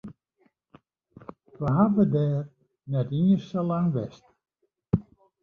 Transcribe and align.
We 1.59 1.67
hawwe 1.77 2.03
dêr 2.13 2.43
net 2.89 3.09
iens 3.19 3.43
sa 3.49 3.61
lang 3.69 3.87
west. 3.93 4.23